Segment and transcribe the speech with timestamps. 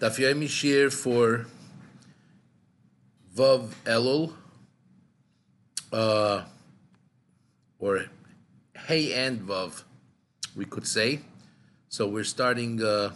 [0.00, 1.46] Daf Yomi Shir for
[3.36, 4.32] Vav Elul,
[5.92, 6.42] uh,
[7.78, 8.06] or
[8.74, 9.84] Hey and Vav,
[10.56, 11.20] we could say.
[11.88, 13.12] So we're starting uh,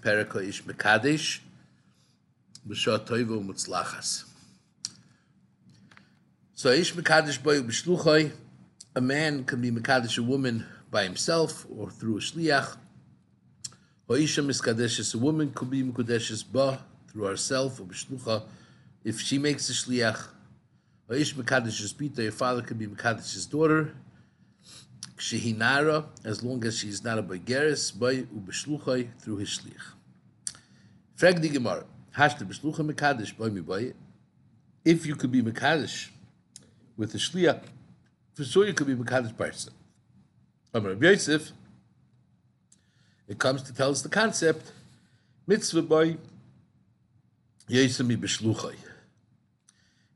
[0.00, 1.40] Perika Ish Mekadesh,
[2.66, 4.24] B'Shah Toivo Mutzlachas.
[6.54, 8.32] So Ish Mekadesh Boy B'Shluchai,
[8.94, 12.78] a man can be Mekadesh a woman by himself or through a Shliach.
[14.08, 18.44] Hoisha miskadeshes, a woman could be mikudeshes ba through herself or b'shlucha
[19.02, 20.28] if she makes a shliach.
[21.10, 23.94] Hoish mikadeshes bita, your father could be mikadesh's daughter.
[25.16, 29.94] Kshehinara, as long as she is not a begeres, by ubeshluchai through his shliach.
[31.16, 31.84] Frag di gemara,
[32.16, 33.92] hashta b'shlucha mikadesh by mi by.
[34.84, 36.10] If you could be mikadesh
[36.96, 37.62] with a shliach,
[38.34, 39.74] for sure you could be mikadesh by yourself.
[40.72, 41.50] Amar Yosef,
[43.28, 44.72] it comes to tell us the concept
[45.46, 46.16] mitzvah by
[47.68, 48.76] yesami b'shluchai.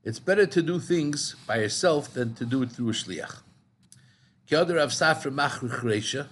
[0.03, 3.37] It's better to do things by yourself than to do it through a shliach.
[4.49, 6.27] Kiyoder Rav Safra Reisha,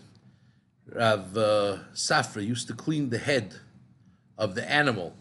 [0.92, 3.54] Rav uh, Safra used to clean the head
[4.38, 5.14] of the animal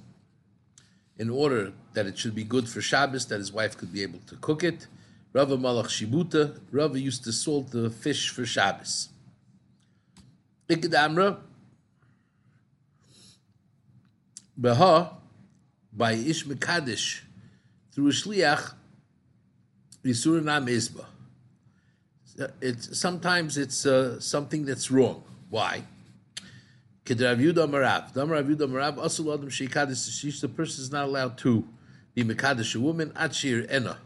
[1.18, 4.20] in order that it should be good for Shabbos, that his wife could be able
[4.28, 4.88] to cook it.
[5.34, 9.10] Rava Malach Shibuta, Rava used to salt the fish for Shabbos.
[14.60, 15.12] Beha,
[15.94, 17.22] by Ish Mekadesh,
[17.92, 18.74] through Shliach,
[20.04, 20.68] Yisur Nam.
[22.62, 25.24] It's, sometimes it's uh, something that's wrong.
[25.50, 25.84] Why?
[27.06, 28.14] Kedrav Yudah Marav.
[28.14, 31.68] Damar Yudah Marav, Asul Adam Sheikadis the person is not allowed to
[32.14, 33.98] be Mekadesh a woman, Achir Ena,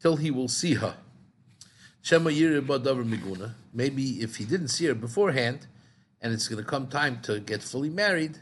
[0.00, 0.96] till he will see her.
[2.02, 3.54] Shema Miguna.
[3.72, 5.66] Maybe if he didn't see her beforehand,
[6.20, 8.38] and it's going to come time to get fully married,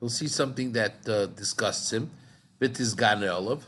[0.00, 2.10] he'll see something that uh, disgusts him,
[2.58, 2.94] bit his
[3.28, 3.64] olive,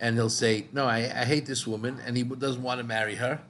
[0.00, 3.14] and he'll say, "No, I, I, hate this woman," and he doesn't want to marry
[3.16, 3.40] her.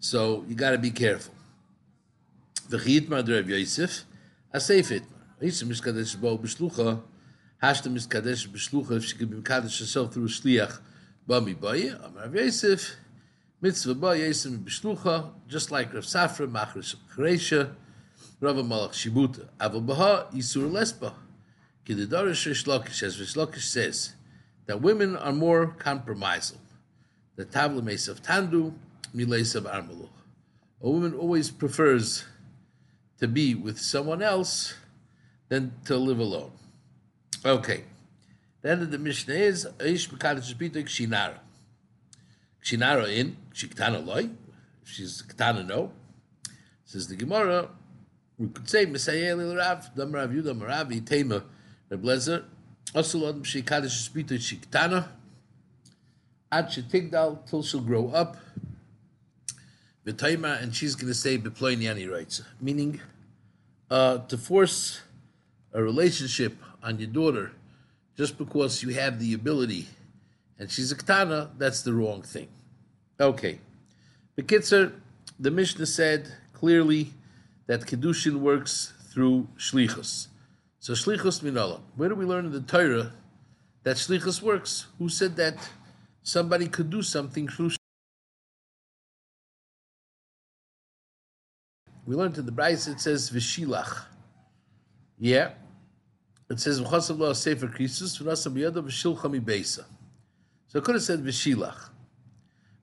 [0.00, 1.34] So you got to be careful.
[9.78, 10.28] Herself through a
[13.62, 14.66] mitzvah ba yesim
[15.46, 16.46] just like Rav Safra,
[17.16, 17.70] Chresha,
[18.40, 19.46] Rav Malach Shibuta.
[19.60, 21.14] Aval baha yisur lesba.
[21.86, 24.14] Kididarish Rish Lakish, as Rish Lakish says,
[24.66, 26.58] that women are more compromisal.
[27.36, 28.74] The tabla of tandu,
[29.14, 30.08] miles of armaluch.
[30.80, 32.24] A woman always prefers
[33.18, 34.74] to be with someone else
[35.48, 36.50] than to live alone.
[37.44, 37.84] Okay.
[38.62, 41.38] The end of the Mishnah is Aish Mekadesh Bitek Shinara.
[42.62, 44.30] Shinara in, Shiktana loy,
[44.84, 45.92] she's Ketana no.
[46.84, 47.68] Says the Gemara,
[48.38, 51.42] we could say Mesayel Rav, Dam Yudam Rav, Itema,
[51.90, 52.44] Reblezer,
[52.94, 55.08] Asul Adam Shikadish Spita Shiktana,
[56.50, 58.36] Ad Shetigdal, till she'll grow up.
[60.06, 63.00] V'taima, and she's going to say Beploiniani rights, meaning
[63.90, 65.00] uh, to force
[65.72, 67.52] a relationship on your daughter
[68.16, 69.86] just because you have the ability
[70.58, 72.48] and she's a ketana, that's the wrong thing.
[73.20, 73.60] Okay.
[74.38, 74.92] Bekitzer,
[75.38, 77.12] the Mishnah said clearly
[77.66, 80.28] that Kedushin works through shlichus.
[80.78, 81.80] So shlichus minala.
[81.96, 83.12] Where do we learn in the Torah
[83.82, 84.86] that shlichus works?
[84.98, 85.56] Who said that
[86.22, 87.70] somebody could do something through
[92.04, 94.06] We learned in the Braisa it says v'shilach.
[95.18, 95.50] Yeah.
[96.50, 99.84] It says sefer krisus v'nasam yada v'shilcha mi beisa.
[100.72, 101.90] So I could have said v'shilach.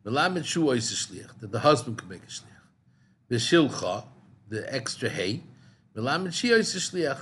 [0.05, 3.31] Melamed shu shliach, that the husband could make a shliach.
[3.31, 4.05] V'shilcha,
[4.47, 5.41] the extra hay.
[5.95, 7.19] Melamed shi shliach.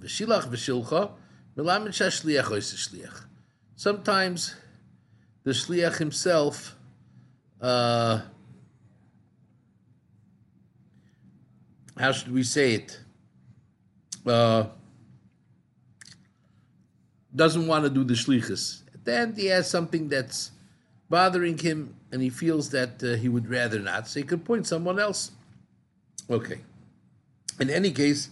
[0.00, 1.12] V'shilach v'shilcha.
[1.56, 3.26] Melamed shashliach shliach.
[3.76, 4.56] Sometimes
[5.44, 6.74] the shliach himself
[7.60, 8.22] uh,
[11.96, 12.98] how should we say it?
[14.26, 14.64] Uh,
[17.36, 20.50] doesn't want to do the shlichus then he has something that's
[21.08, 24.66] bothering him and he feels that uh, he would rather not, so he could point
[24.66, 25.30] someone else.
[26.30, 26.60] Okay.
[27.60, 28.30] In any case,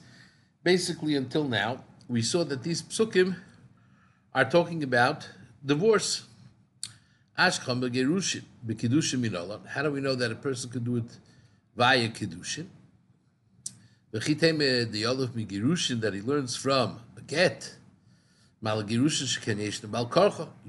[0.63, 3.37] basically until now, we saw that these psukim
[4.35, 5.29] are talking about
[5.65, 6.25] divorce.
[7.35, 7.61] How do
[9.91, 11.19] we know that a person could do it
[11.77, 12.67] via kiddushin?
[14.13, 17.77] The olive megirushin that he learns from a get
[18.63, 19.09] you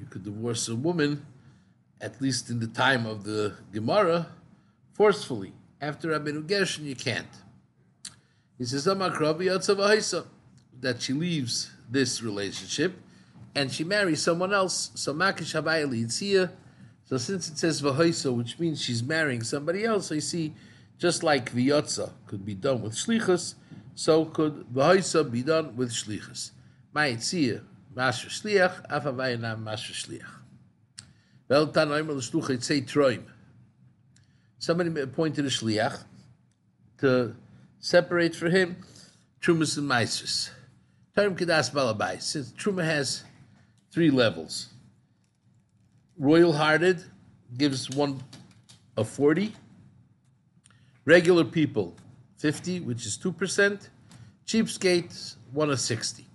[0.10, 1.26] could divorce a woman,
[2.00, 4.28] at least in the time of the Gemara,
[4.94, 5.54] forcefully.
[5.82, 7.28] After Rabbeinu Gershon, you can't.
[8.58, 8.88] He says,
[10.82, 12.94] that she leaves this relationship
[13.56, 14.92] and she marries someone else.
[14.96, 16.50] So Makish Habayali
[17.06, 20.54] So since it says Vahoisa, which means she's marrying somebody else, I see
[20.98, 23.56] just like Viyotza could be done with Shlichus,
[23.96, 26.52] so could Vahoisa be done with Shlichus.
[26.94, 30.30] Ma'itzia, Master Shliach, Afavayana, Master Shliach.
[31.48, 33.24] Well, Tanoim L'Shluch, it say Troim.
[34.60, 36.04] Somebody appointed a Shliach
[37.00, 37.36] to
[37.80, 38.78] separate for him
[39.42, 40.52] Trumas and Maestris.
[41.16, 42.22] Term Kedas Balabai.
[42.22, 43.24] Since Truma has
[43.92, 44.70] three levels.
[46.18, 47.04] Royal hearted
[47.58, 48.24] gives one
[48.96, 49.52] of 40.
[51.04, 51.96] Regular people,
[52.38, 53.90] 50, which is 2%.
[54.46, 56.26] Cheapskates, one of 60.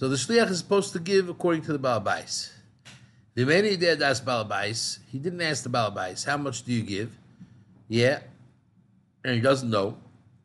[0.00, 2.50] So the Shliach is supposed to give according to the Balabais.
[3.34, 4.98] The many did ask Balabais.
[5.12, 7.18] He didn't ask the Balabais, how much do you give?
[7.86, 8.20] Yeah.
[9.22, 9.98] And he doesn't know.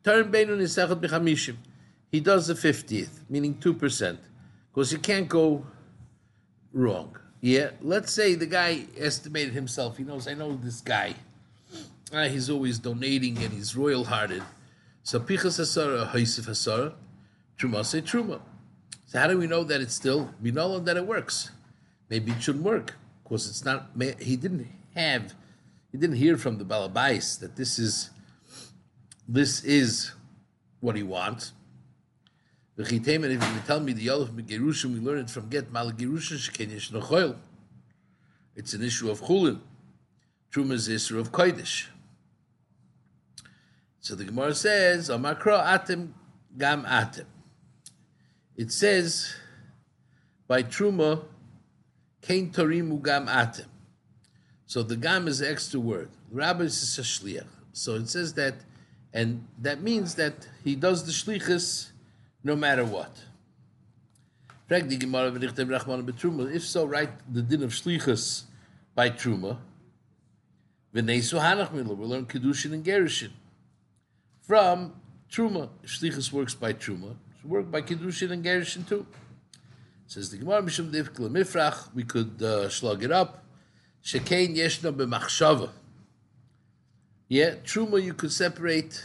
[0.04, 1.56] Turn Beinun Nisechet B'chamishim.
[2.12, 4.18] He does the 50th, meaning 2%.
[4.74, 5.64] Because you can't go
[6.74, 7.16] wrong.
[7.40, 9.96] Yeah, let's say the guy estimated himself.
[9.96, 11.14] He knows, I know this guy.
[12.12, 14.42] Ah, he's always donating and he's royal hearted.
[15.02, 16.92] So Pichas Hasara, Haisif Hasara,
[17.58, 18.42] Truma say Truma.
[19.16, 21.50] How do we know that it's still Minola that it works?
[22.10, 22.94] Maybe it shouldn't work.
[23.22, 23.90] Because it's not,
[24.20, 25.34] he didn't have,
[25.90, 28.10] he didn't hear from the Balabais that this is
[29.28, 30.12] this is
[30.80, 31.52] what he wants.
[32.76, 33.00] And if you
[33.66, 37.36] tell me the Yolov Gerushin, we learn it from Get Mal Gerushin Sheken Yesh Nochoil.
[38.54, 39.60] It's an issue of Chulin.
[40.52, 41.86] Truma is issue of Kodesh.
[44.00, 46.12] So the Gemara says, Amakro Atem
[46.56, 47.24] Gam Atem.
[48.56, 49.34] It says,
[50.48, 51.24] by Truma,
[52.22, 53.66] Kain Torimu Gam Atem.
[54.66, 56.10] So the Gam is the extra word.
[56.30, 57.46] Rabbi is a shliach.
[57.72, 58.54] So it says that
[59.16, 61.90] and that means that he does the shlichus
[62.44, 63.16] no matter what.
[64.68, 68.42] If so, write the din of shlichus
[68.94, 69.56] by truma.
[70.92, 73.30] We learn kedushin and gerushin
[74.42, 74.92] from
[75.30, 75.70] truma.
[75.84, 77.16] Shlichus works by truma.
[77.46, 79.06] Work by kedushin and gerushin too.
[80.06, 81.94] Says the Gemara Mishum Divkla Mifrach.
[81.94, 83.44] We could uh, slug it up.
[84.02, 85.70] Shekein yeshna b'machshava.
[87.28, 89.02] Yeah, truma you could separate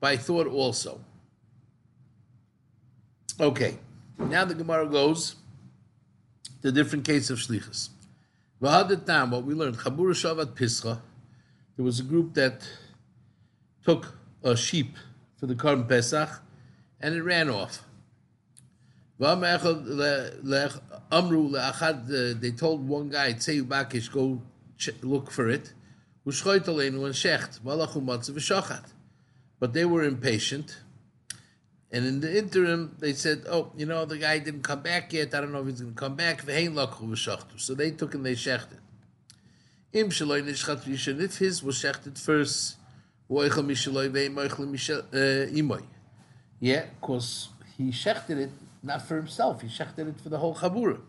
[0.00, 1.00] by thought also.
[3.38, 3.78] Okay,
[4.18, 5.36] now the Gemara goes
[6.62, 7.90] to different case of shlichus.
[8.62, 11.00] V'hadetam, what we learned, Chabura Shavat Pischa,
[11.76, 12.66] there was a group that
[13.84, 14.96] took a sheep
[15.38, 16.40] for the Karm Pesach,
[17.00, 17.82] and it ran off.
[19.20, 19.46] Amru
[21.56, 24.42] uh, they told one guy, Bakish, go
[25.02, 25.72] look for it.
[29.58, 30.76] But they were impatient.
[31.92, 35.32] And in the interim, they said, oh, you know, the guy didn't come back yet.
[35.34, 36.44] I don't know if he's going to come back.
[36.44, 38.80] So they took and they shechted.
[39.92, 42.76] If his was shechted first,
[46.60, 48.50] yeah, because he shechted it
[48.82, 51.00] not for himself, he shechted it for the whole chabura.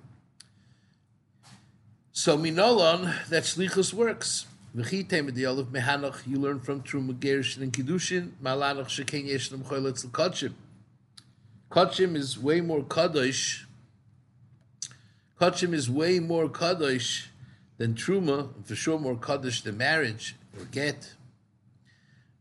[2.11, 4.47] So minolon, that shlichus works.
[4.73, 10.53] You learn from Truma Gerishin and Kiddushin, malanach sheken yeshnam choyletz l'kotshim.
[11.71, 13.66] Kotshim is way more kadosh.
[15.39, 17.27] Kotshim is way more kadosh
[17.77, 21.13] than Truma, and for sure more kadosh than marriage or get.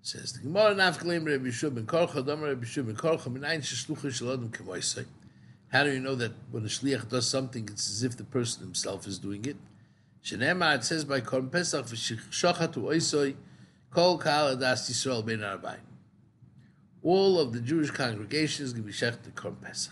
[0.06, 5.04] Says the Gemara, Nafkalim Rabbi ben Korcha, Damar Rabbi ben Korcha, Minayin.
[5.72, 8.62] How do you know that when a shliach does something, it's as if the person
[8.62, 9.56] himself is doing it?
[10.22, 11.86] Shenema, it says by Korban Pesach,
[13.90, 15.44] Kol Adas Yisrael Ben.
[17.02, 19.88] All of the Jewish congregations give shech to Korban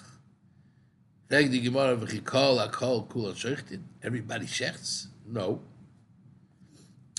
[1.28, 3.82] v'chikol akol kul shechtin.
[4.00, 5.08] Everybody shechts?
[5.26, 5.60] No.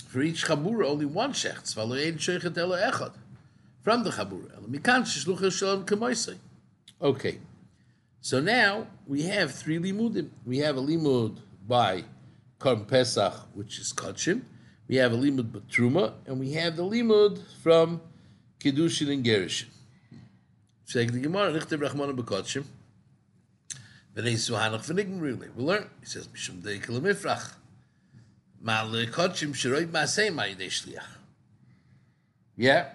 [0.06, 1.74] For each chabura, only one shechts.
[1.74, 3.12] V'alo ein shechet elo echad.
[3.82, 4.60] From the chabura.
[4.66, 6.38] Mikan sheshluch shalom kemoisei.
[7.02, 7.40] Okay.
[8.20, 10.30] So now we have three limudim.
[10.44, 12.04] We have a limud by
[12.58, 14.42] Karm Pesach, which is Kachim.
[14.88, 18.00] We have a limud Batruma, and we have the limud from
[18.60, 19.66] Kiddushin and Gerishin.
[20.88, 22.64] Zeg the Gemara, Bekotchim.
[24.16, 24.88] V'nei Suhanach.
[25.56, 25.90] We learn.
[26.00, 27.54] He says, Mishum Deikel Mifrach.
[28.55, 28.55] Mal Kotchim Shiroi Masei Ma'idei Shliach.
[32.56, 32.90] Yeah.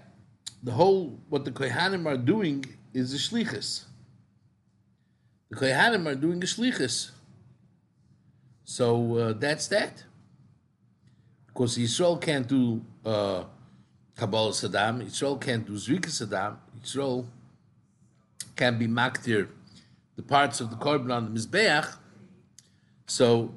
[0.61, 3.85] The whole, what the Kohanim are doing is a shlichus.
[5.49, 7.11] The Kohanim are doing a shlichus.
[8.65, 10.03] So uh, that's that.
[11.47, 13.45] Because Israel can't do uh,
[14.15, 17.27] Kabbalah Saddam, Israel can't do Zvika Saddam, Israel
[18.55, 19.47] can be maktir
[20.15, 21.95] the parts of the korban on the mizbeach.
[23.07, 23.53] So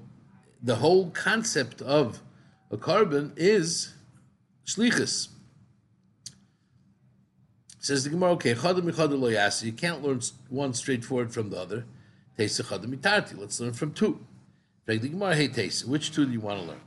[0.65, 2.23] the whole concept of
[2.71, 3.93] a korban is
[4.67, 5.29] shlichus.
[7.79, 9.67] Says the Gemara, okay, chadam michadam lo yasi.
[9.67, 11.85] You can't learn one straightforward from the other.
[12.39, 13.39] Teisa chadam mitarti.
[13.39, 14.25] Let's learn from two.
[14.87, 16.81] The Gemara, hey Teisa, which two do you want to learn?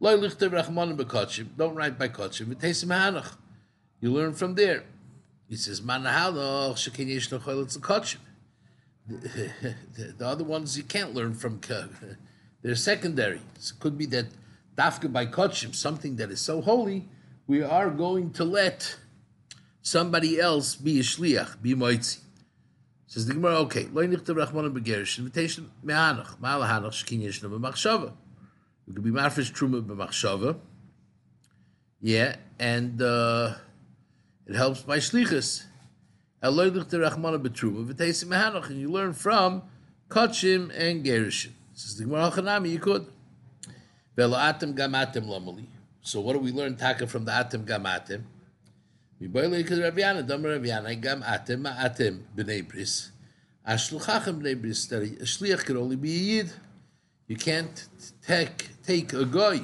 [0.00, 1.56] Lo lichter rachmanim bekotchim.
[1.56, 2.46] Don't write by kotchim.
[2.46, 3.36] V'teisa mehanach.
[4.00, 4.82] You learn from there.
[5.48, 8.18] He says, manahaloch shekin yesh no choylitz kotchim.
[10.18, 11.60] The other ones you can't learn from.
[11.70, 11.84] Uh,
[12.62, 13.40] They're secondary.
[13.56, 14.26] It could be that
[14.76, 17.08] dafka by kotchim, something that is so holy,
[17.46, 18.96] we are going to let
[19.82, 22.18] somebody else be a shliach, be moitzi.
[23.06, 28.12] Says the Gemara, okay, lo nichtav rachmanim begerish, invitation mehanach, ma'alahanach shekin yesh no b'machshava.
[28.86, 30.58] It could be marfish truma b'machshava.
[32.00, 33.54] Yeah, and uh,
[34.46, 35.64] it helps by shlichus.
[36.40, 36.54] And
[38.80, 39.62] you learn from
[40.08, 41.50] Kachim and Gerishim.
[41.78, 43.06] Says the Gemara Hanami, you could.
[46.02, 48.24] So what do we learn taka from the atem gamatem?
[49.20, 53.12] Gam atem atem b'nei bris.
[53.64, 54.86] Ashluchachem b'nei bris.
[54.86, 56.50] That a shliach could only be a yid.
[57.28, 57.86] You can't
[58.26, 59.60] take take a guy.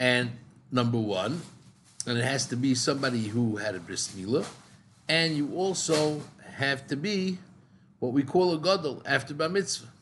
[0.00, 0.32] And
[0.72, 1.42] number one,
[2.08, 4.44] and it has to be somebody who had a bris milah
[5.08, 6.22] and you also
[6.56, 7.38] have to be
[8.00, 9.92] what we call a gadol after bar mitzvah.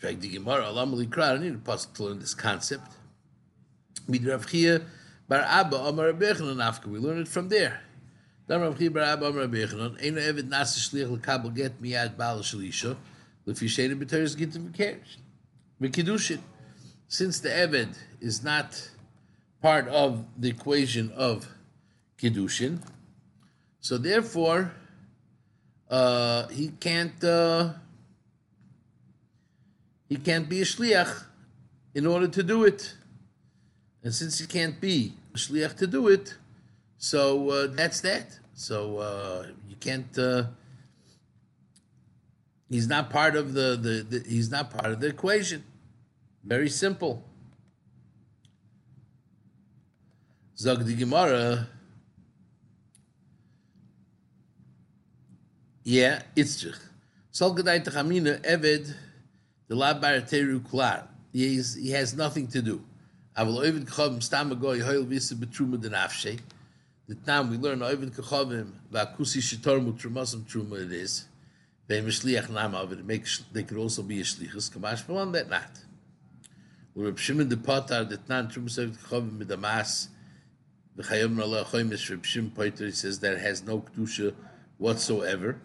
[0.00, 2.90] In fact, the Gemara Alam I need a pasuk to learn this concept.
[4.08, 6.86] Bar Abba Amar Afka.
[6.86, 7.82] We learn it from there.
[8.48, 9.46] Dam Rav Bar Abba Amar.
[9.46, 11.80] Eino Nasa Shliach Get
[12.16, 12.96] Baal Shalisha.
[13.46, 15.18] B'Teres V'Kerish.
[15.80, 16.40] V'Kiddushin.
[17.06, 18.90] Since the Eved is not
[19.60, 21.46] part of the equation of
[22.18, 22.80] Kiddushin,
[23.80, 24.72] so therefore,
[25.90, 27.72] uh, he can't uh,
[30.10, 31.24] he can't be a shliach
[31.94, 32.94] in order to do it.
[34.02, 36.34] And since he can't be a shliach to do it,
[36.98, 38.38] so uh, that's that.
[38.52, 40.18] So uh, you can't.
[40.18, 40.44] Uh,
[42.68, 45.64] he's not part of the, the, the he's not part of the equation.
[46.44, 47.24] Very simple.
[50.62, 51.68] The Gemara.
[55.84, 56.78] Yeah, Itzrich.
[57.30, 58.94] Sol Gedai Tachamina Eved,
[59.70, 61.06] the Labar Teru Klar.
[61.32, 62.82] He has nothing to do.
[63.38, 66.40] Aval Ovid Kachavim Stam Agoy Hoyel Visa Betruma Denafshe.
[67.06, 71.26] The time we learn Ovid Kachavim Vakusi Shitormu Trumasam Truma it is.
[71.86, 73.04] They Mishliach it.
[73.04, 74.76] Make they could also be a shlichus.
[74.76, 75.70] Kamash Malan that not.
[76.96, 80.08] Reb Shimon de Potar the nan Trumas Ovid Kachavim Midamas.
[80.96, 84.34] The Chayom Rala Choymish Reb Shimon Poiter says that has no kedusha
[84.78, 85.60] whatsoever.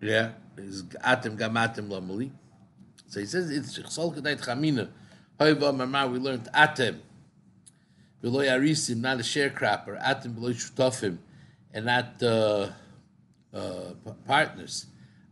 [0.00, 2.30] Yeah, is atem gamatem lamali.
[3.08, 4.88] So he says it's chsol kedait.
[5.38, 6.98] However, mama we learned atem.
[8.22, 10.00] Beloy arisim, not a sharecropper.
[10.02, 11.18] Atem beloy shutofim,
[11.74, 12.68] and not uh,
[13.52, 13.92] uh,
[14.26, 14.86] partners.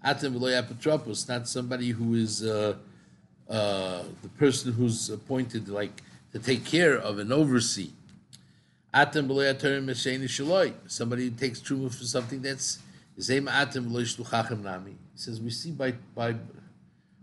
[0.04, 2.74] Atem beloy apotropos, not somebody who is uh,
[3.48, 7.90] uh, the person who's appointed like to take care of an oversee.
[8.92, 12.78] Atem beloy atorim somebody who takes truma for something that's
[13.18, 13.24] he
[15.16, 16.36] says we see by by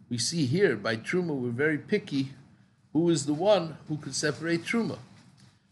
[0.10, 2.34] we see here by truma we're very picky.
[2.92, 4.98] Who is the one who could separate truma?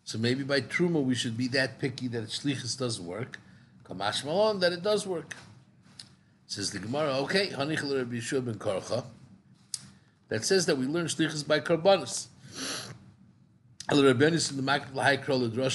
[0.06, 3.38] So maybe by truma we should be that picky that shlichus doesn't work.
[3.84, 5.36] Kamash malon that it does work.
[6.48, 7.18] Says the Gemara.
[7.18, 9.04] Okay, ben.
[10.30, 12.28] That says that we learn shlichus by karbanis.
[13.92, 14.04] In the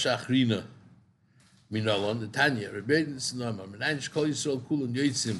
[0.07, 0.65] Achrina.
[1.73, 5.37] Minalon, Tanya, Rebbein Sinama, Menanish Kol Yisrael Kulan Yoitzim.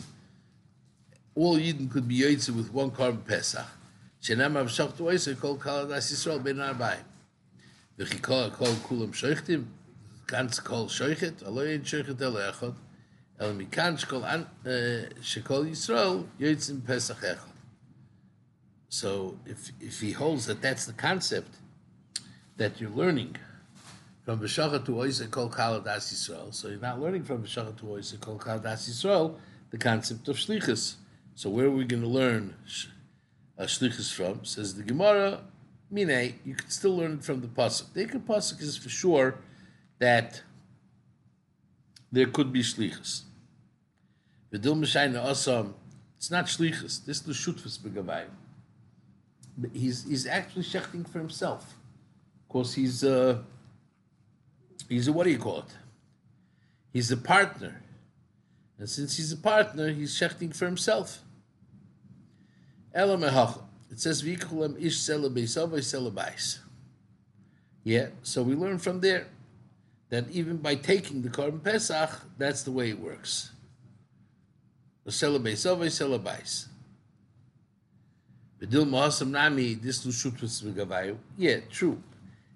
[1.35, 3.67] All Yidden could be Yoitzim with one korban Pesach.
[4.23, 6.99] Shenam Rav Shachtu Oisei Kol Kaladas Yisrael Ben Arbai.
[7.99, 9.65] V'chikol Kol Kulam Shoichtim,
[10.27, 12.75] ganz Kol Shoichet, Alo Yin Shoichet El Echot,
[13.41, 14.45] El Mikan Shkol uh,
[15.23, 17.53] Shekol Yisrael Yoitzim Pesach Echot.
[18.91, 21.57] So if, if he holds that that's the concept
[22.57, 23.37] that you're learning,
[24.29, 26.53] from V'shachat to Oise Kol Kaladas Yisrael.
[26.53, 29.37] So you're not learning from V'shachat to Oise Kol Kaladas Yisrael
[29.71, 30.97] the concept of Shlichus.
[31.35, 32.55] So where are we going to learn
[33.59, 34.45] uh, Shlichus from?
[34.45, 35.41] Says the Gemara,
[35.91, 37.95] Mine, you can still learn it from the Pasuk.
[37.95, 39.37] The Ikar Pasuk is for sure
[39.99, 40.43] that
[42.13, 43.23] there could be Shlichus.
[44.53, 45.73] V'dil Meshayna Asam,
[46.19, 48.29] it's not Shlichus, this is the Shutfus Begavayim.
[49.73, 51.77] He's, he's actually shechting for himself.
[52.43, 53.03] Of course, he's...
[53.03, 53.39] Uh,
[54.89, 55.77] He's a, what do you call it?
[56.93, 57.83] He's a partner.
[58.79, 61.23] And since he's a partner, he's shechting for himself.
[62.95, 66.59] It says, V'yikulem ish selabais
[67.85, 69.27] Yeah, so we learn from there
[70.11, 73.53] that even by taking the korban pesach, that's the way it works.
[75.07, 76.67] Selabais selabais.
[78.61, 81.17] Bedil mahasam nami this shutfus v'gavayu.
[81.37, 82.03] Yeah, true.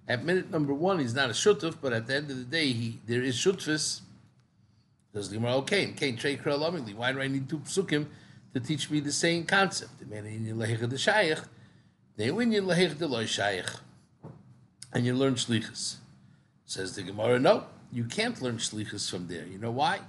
[0.09, 2.73] At minute number one, he's not a shutuf, but at the end of the day,
[2.73, 4.01] he there is shutfus.
[5.15, 5.93] Does the Gemara okay?
[5.93, 8.07] Kain trey Why do I need two psukim
[8.55, 10.01] to teach me the same concept?
[10.01, 11.45] The man in lehech the shayich,
[12.17, 13.79] they win you lehech the loy shayich,
[14.93, 15.97] and you learn shlichus.
[16.65, 19.47] Says the Gemara, no, you can't learn shlichus from there.
[19.47, 20.01] You know why?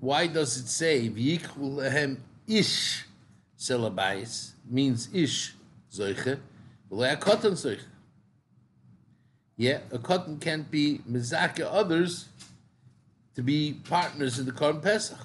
[0.00, 1.10] Why does it say
[2.46, 3.04] ish
[3.60, 5.54] selabais means ish
[5.92, 6.38] zoiche
[6.90, 7.84] a cotton zoiche?
[9.56, 12.28] Yeah, a cotton can't be mezaka others
[13.34, 15.18] to be partners in the Korban Pesach.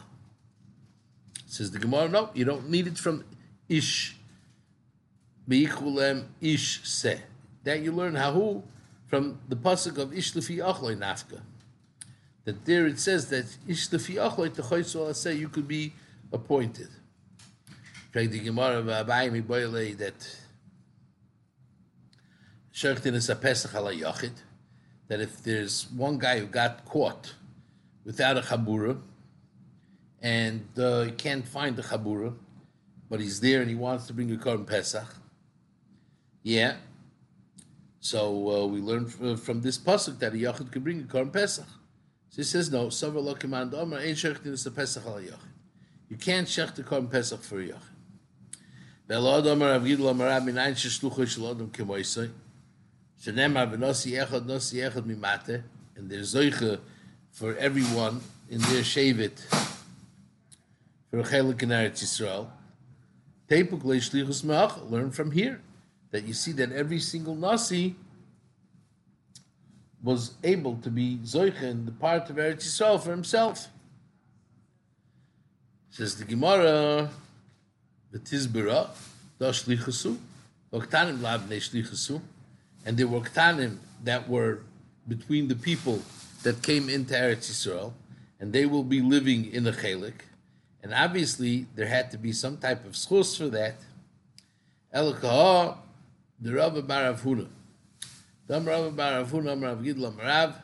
[1.48, 3.24] Says the Gemara, no, you don't need it from
[3.70, 4.18] ish.
[5.50, 7.22] Beichulem ish se.
[7.64, 8.64] That you learn how
[9.08, 11.40] from the pasuk of ish lefi achloi nafka.
[12.44, 15.94] That there it says that ish lefi achloi techoytzu say you could be
[16.34, 16.90] appointed.
[18.24, 20.38] The Gemara that
[22.74, 24.32] Shechtin is a Pesach ala Yachid,
[25.10, 27.36] that if there's one guy who got caught
[28.06, 29.02] without a Chabura,
[30.22, 32.34] and uh, he can't find the Chabura,
[33.10, 35.14] but he's there and he wants to bring a Korban Pesach,
[36.42, 36.76] yeah.
[38.00, 41.34] So uh, we learn from, from this pasuk that a Yachid can bring a Korban
[41.34, 41.68] Pesach.
[42.30, 45.52] So he says, no, Savar Lo Command Omer, Ein Shechtin is a Pesach ala Yachid.
[46.08, 47.95] You can't shech the Korban Pesach for a Yachid.
[55.96, 56.80] And there's zoiche
[57.32, 59.40] for everyone in their shavit
[61.10, 62.48] for chelik in Eretz Yisrael.
[63.50, 65.62] Tepuk leishlichus me'ach, learn from here
[66.12, 67.96] that you see that every single nasi
[70.02, 73.68] was able to be zoiche in the part of Eretz Yisrael for himself.
[75.92, 77.10] Says the Gemara,
[78.16, 78.88] the Tizbera,
[79.40, 80.18] da shlichusu,
[80.72, 82.22] v'ktanim lab ne shlichusu,
[82.86, 83.76] and there were ktanim
[84.06, 84.60] that were
[85.06, 86.02] between the people
[86.44, 87.92] that came into Eretz Yisrael,
[88.40, 90.14] and they will be living in the chelik.
[90.82, 93.76] And obviously, there had to be some type of schus for that.
[94.94, 95.76] Elokah,
[96.40, 97.48] the Rav Bar Huna.
[98.48, 100.56] Dam Rav Bar Huna, Rav Gidlam Rav,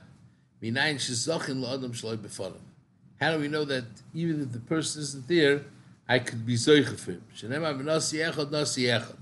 [0.63, 2.61] Minayin Shizochin La'adam Shaloi Befonim.
[3.19, 3.83] How do we know that
[4.13, 5.63] even if the person isn't there,
[6.07, 7.23] I could be zoiche for him?
[7.35, 9.17] Shenemar v'nasi echad, nasi echad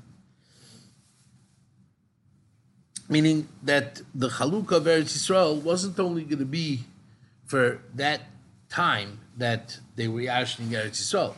[3.09, 6.81] meaning that the Chalukah of Eretz Yisrael wasn't only going to be
[7.45, 8.21] for that
[8.69, 11.33] time that they were Yashning Eretz Yisrael.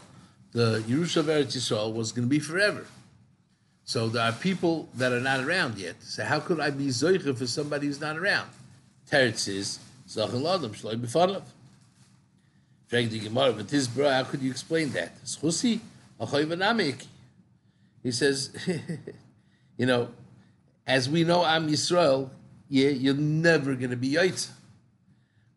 [0.52, 2.86] The Yerusha of Eretz Yisrael was going to be forever.
[3.86, 5.96] So there are people that are not around yet.
[6.02, 8.50] So how could I be Zoicha for somebody who's not around?
[9.10, 11.42] Teretz is Zachel Adam Shloi
[12.92, 13.10] B'Fanav.
[13.10, 15.14] the Gemara, but this bro, how could you explain that?
[18.04, 18.54] He says,
[19.78, 20.10] you know,
[20.86, 22.30] as we know I'm Yisrael,
[22.68, 24.50] yeah, you're never going to be Yaitza.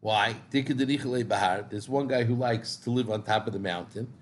[0.01, 0.37] Why?
[0.51, 4.12] There's one guy who likes to live on top of the mountain.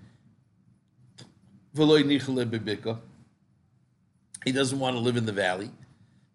[1.75, 1.85] He
[4.51, 5.71] doesn't want to live in the valley.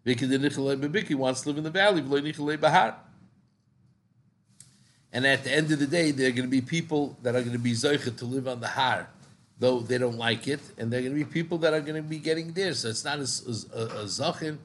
[0.05, 2.01] He wants to live in the valley.
[5.11, 7.41] And at the end of the day, there are going to be people that are
[7.41, 9.07] going to be zoichet to live on the har,
[9.57, 11.95] though they don't like it, and there are going to be people that are going
[11.95, 12.73] to be getting there.
[12.73, 14.57] So it's not as, a, a zachin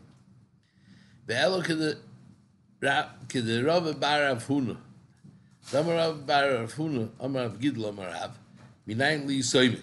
[1.27, 1.97] Ve'elo kede
[3.67, 4.77] Rav Bar Rav Huna.
[5.71, 8.39] Dama Rav Bar Rav Huna, Amar Rav Gidl Amar Rav,
[8.87, 9.81] Minayin Li Yisoyim.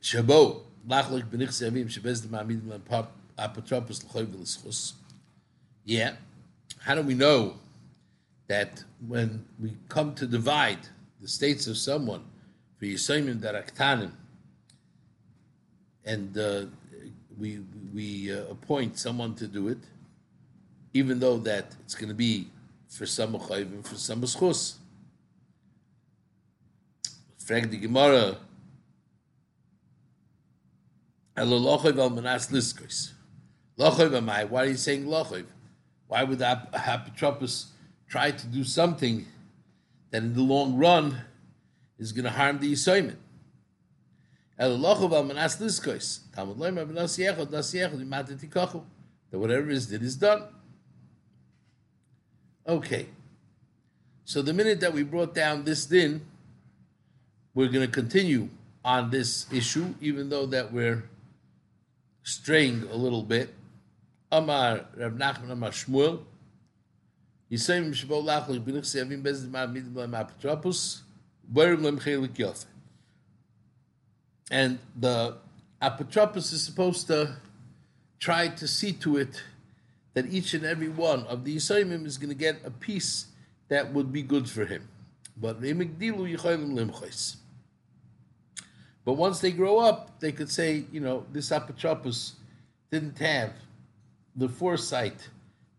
[0.00, 4.92] Shabo, Lachlik Benich Sevim, Shabez Demamidim Lampap, Apotropos L'choy V'Lischus.
[5.84, 6.12] Yeah.
[6.78, 7.56] How do we know
[8.50, 10.80] that when we come to divide
[11.20, 12.24] the states of someone
[12.80, 12.84] for
[13.38, 13.62] that are
[16.04, 16.64] and uh,
[17.38, 17.60] we
[17.94, 19.78] we uh, appoint someone to do it,
[20.92, 22.48] even though that it's going to be
[22.88, 23.36] for some
[23.72, 24.78] and for some schus.
[27.38, 28.36] Frank the Gemara.
[34.48, 35.46] Why are you saying lochav?
[36.08, 37.66] Why would the apotropos
[38.10, 39.24] try to do something
[40.10, 41.16] that in the long run
[41.98, 43.18] is going to harm the assignment?
[49.30, 50.42] That whatever is did is done.
[52.68, 53.06] Okay.
[54.24, 56.26] So the minute that we brought down this din,
[57.54, 58.50] we're going to continue
[58.84, 61.04] on this issue, even though that we're
[62.22, 63.54] straying a little bit.
[64.30, 66.20] Amar Rav Nachman Amar Shmuel.
[74.50, 75.36] And the
[75.82, 77.36] apotropos is supposed to
[78.18, 79.42] try to see to it
[80.14, 83.26] that each and every one of the Yisayim is going to get a piece
[83.68, 84.88] that would be good for him.
[85.36, 85.60] But
[89.04, 92.32] but once they grow up, they could say, you know, this apotropos
[92.90, 93.54] didn't have
[94.36, 95.28] the foresight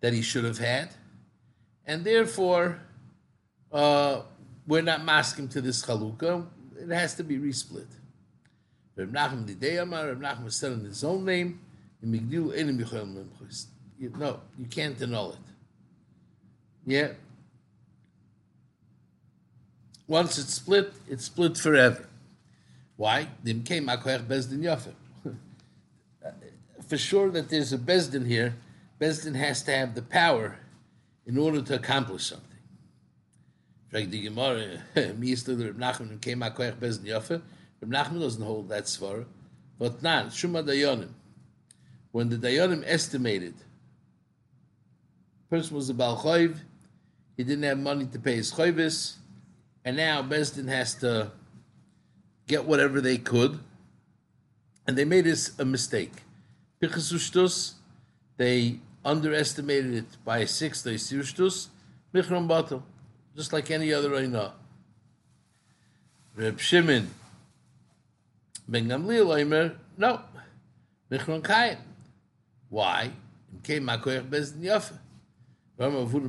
[0.01, 0.89] that he should have had,
[1.91, 2.79] and therefore
[3.73, 4.21] uh,
[4.65, 6.47] we're not masking to this chalukah.
[6.77, 7.87] It has to be resplit.
[8.95, 11.59] Reb Nachman Didei Reb Nachman said in his own name,
[12.01, 12.17] No,
[14.57, 15.39] you can't annul it.
[16.85, 17.09] Yeah.
[20.07, 22.07] Once it's split, it's split forever.
[22.95, 23.27] Why?
[26.87, 28.55] For sure that there's a Bezdin here,
[28.97, 30.57] Bezdin has to have the power
[31.25, 32.47] in order to accomplish something.
[37.05, 37.41] Yafe.
[37.81, 39.25] Reb Nachman doesn't hold that svara.
[39.77, 41.09] But nan, Shuma Dayonim.
[42.11, 43.55] When the Dayonim estimated,
[45.49, 46.57] person was a Balchoiv,
[47.35, 49.15] he didn't have money to pay his choivis,
[49.83, 51.31] and now Bezdin has to
[52.47, 53.59] get whatever they could,
[54.87, 56.11] and they made this a mistake.
[56.81, 57.73] Pichasushtus,
[58.37, 62.83] they underestimated it by a sixth, Michram Batal,
[63.35, 64.53] just like any other Aina.
[66.35, 67.09] Reb Shimon,
[68.67, 70.21] Ben Gamliel no,
[71.09, 71.77] Michron Kayim.
[72.69, 73.11] Why?
[73.63, 74.29] Makoyach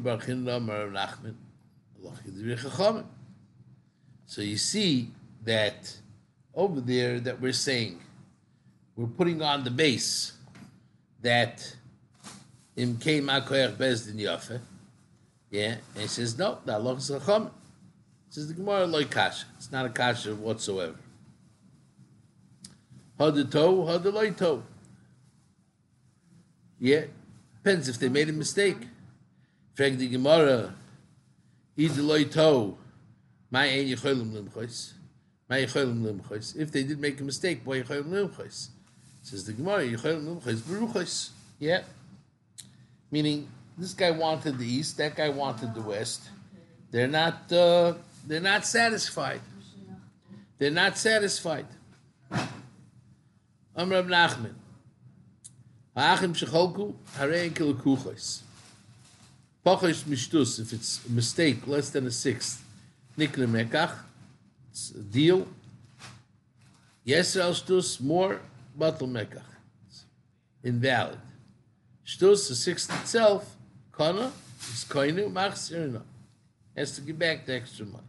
[0.03, 0.19] Bar
[0.89, 1.35] Nachman.
[4.27, 5.11] So you see
[5.45, 5.97] that
[6.55, 8.01] over there that we're saying,
[8.97, 10.33] we're putting on the base
[11.23, 11.77] that
[12.77, 14.61] Im Kei Makoyach Bezdin Yafa.
[15.51, 17.51] Yeah, and he says, no, the Allah is Chacham.
[18.31, 19.45] Says the Gemara loy kasha.
[19.59, 20.97] It's not a kasha whatsoever.
[23.21, 24.63] Hadato, hadalaito.
[26.81, 27.05] Yeah,
[27.57, 28.79] depends if they made a mistake.
[29.75, 30.75] Frag the Gemara,
[31.77, 32.77] idalaito,
[33.51, 34.95] my ein yecholim limchos,
[35.51, 36.57] my yecholim limchos.
[36.57, 38.69] If they did make a mistake, boy yecholim limchos.
[39.23, 41.31] Says the Gemara, yecholim limchos beruchos.
[41.59, 41.83] Yeah,
[43.13, 43.49] meaning
[43.79, 46.23] this guy wanted the east, that guy wanted the west.
[46.91, 47.53] They're not.
[47.53, 47.95] Uh,
[48.27, 49.41] they're not satisfied.
[50.59, 51.67] They're not satisfied.
[53.75, 54.55] Amr Nachman.
[55.97, 58.41] Ha'achim shecholku harein kilukuchos.
[59.65, 62.65] Pachos mishtus, if it's a mistake, less than a sixth.
[63.19, 63.95] Nikle mekach,
[64.71, 65.47] it's a deal.
[67.07, 68.41] Yesrael shtus, more,
[68.79, 69.43] batal mekach.
[70.63, 71.19] Invalid.
[72.07, 73.57] Shtus, the sixth itself,
[73.97, 74.33] kana,
[74.73, 76.03] is koinu, machzirina.
[76.77, 78.05] Has to give back the extra money.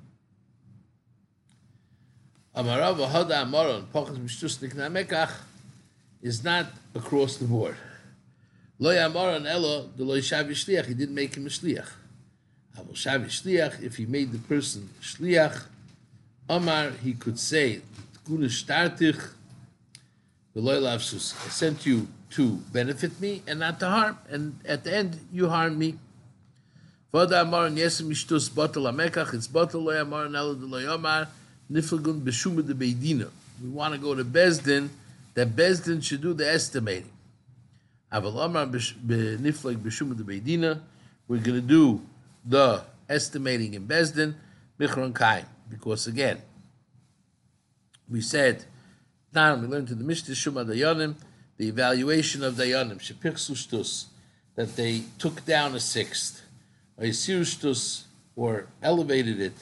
[2.56, 5.32] Amarav Hada Amaron Pachas Mishtus Nikna Mekach
[6.22, 7.76] is not across the board.
[8.78, 11.90] Loy Amaron Elo the Loy Shavi Shliach he didn't make him a Shliach.
[12.78, 15.64] Avol Shavi Shliach if he made the person Shliach
[16.48, 17.82] Amar he could say
[18.24, 19.30] Guna Shtartich
[20.54, 24.94] the Lavsus I sent you to benefit me and not to harm and at the
[24.94, 25.98] end you harm me.
[27.14, 27.30] It's.
[33.62, 34.90] We want to go to Bezdin,
[35.36, 37.12] that Bezdin should do the estimating.
[38.12, 38.22] We're
[41.38, 42.02] going to do
[42.46, 43.88] the estimating in
[45.14, 45.46] Kaim.
[45.70, 46.42] Because again,
[48.10, 48.66] we said,
[49.34, 51.16] now we learned to the Mishnah Shuma Dayanim,
[51.58, 54.06] the evaluation of Dayanim, Shepich
[54.56, 56.42] that they took down a sixth,
[56.98, 59.54] a Sirustus, or elevated it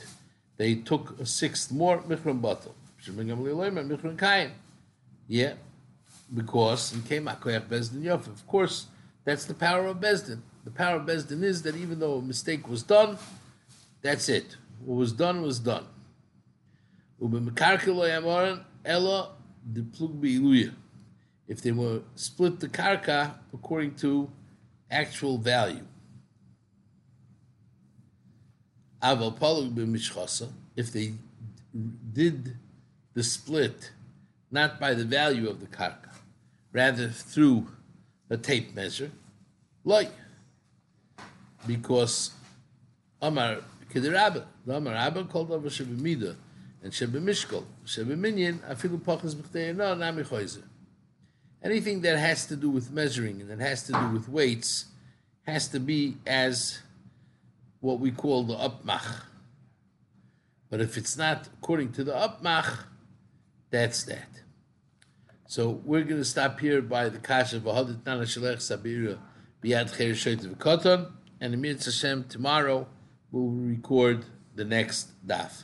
[0.62, 2.76] they took a sixth more Michron bottle.
[3.04, 4.52] Michron Kain.
[5.28, 5.54] Yeah,
[6.32, 8.28] because in came Akoyach Bezdin Yof.
[8.28, 8.86] Of course,
[9.24, 10.42] that's the power of Bezdin.
[10.64, 13.18] The power of Bezdin is that even though a mistake was done,
[14.04, 14.56] that's it.
[14.86, 15.88] What was done was done.
[21.48, 24.30] If they were split the karka according to
[24.90, 25.86] actual value.
[29.04, 31.14] If they
[32.14, 32.58] did
[33.14, 33.92] the split
[34.52, 36.10] not by the value of the karka,
[36.72, 37.68] rather through
[38.30, 39.12] a tape measure,
[39.84, 40.12] like
[41.66, 42.32] because
[43.22, 43.58] Amar
[43.94, 44.46] Kedirabba.
[44.66, 46.36] The Amar Abba called over Shebemida
[46.84, 47.64] and Shebemishkol.
[47.86, 50.64] Shebeminyan, Afilu Pachas B'chtei Nami Choyzer.
[51.64, 54.86] Anything that has to do with measuring and that has to do with weights
[55.44, 56.80] has to be as
[57.80, 59.24] what we call the upmach.
[60.70, 62.86] But if it's not according to the upmach,
[63.70, 64.42] that's that.
[65.46, 69.20] So we're going to stop here by the kasha v'hadit nana shalech sabira
[69.62, 72.88] biyad cher shoyt v'koton, and Amir Hashem tomorrow
[73.32, 75.64] we'll record the next daf.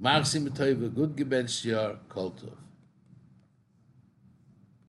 [0.00, 0.52] Marsim
[0.94, 2.67] good gebench yar kol tov.